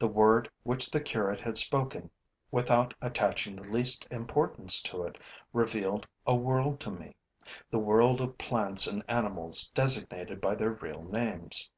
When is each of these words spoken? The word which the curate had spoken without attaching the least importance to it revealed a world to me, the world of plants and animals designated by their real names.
The 0.00 0.08
word 0.08 0.50
which 0.64 0.90
the 0.90 1.00
curate 1.00 1.38
had 1.42 1.56
spoken 1.56 2.10
without 2.50 2.94
attaching 3.00 3.54
the 3.54 3.62
least 3.62 4.08
importance 4.10 4.82
to 4.82 5.04
it 5.04 5.20
revealed 5.52 6.04
a 6.26 6.34
world 6.34 6.80
to 6.80 6.90
me, 6.90 7.14
the 7.70 7.78
world 7.78 8.20
of 8.20 8.38
plants 8.38 8.88
and 8.88 9.04
animals 9.06 9.68
designated 9.70 10.40
by 10.40 10.56
their 10.56 10.72
real 10.72 11.04
names. 11.04 11.70